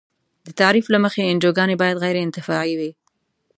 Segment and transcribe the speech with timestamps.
[0.45, 2.91] د تعریف له مخې انجوګانې باید غیر انتفاعي وي.